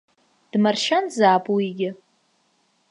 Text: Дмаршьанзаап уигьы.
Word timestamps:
Дмаршьанзаап 0.51 1.45
уигьы. 1.53 1.89